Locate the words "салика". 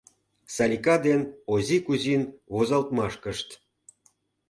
0.55-0.95